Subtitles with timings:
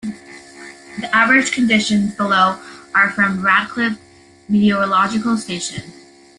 [0.99, 2.59] The average conditions below
[2.95, 3.99] are from the Radcliffe
[4.49, 5.93] Meteorological Station.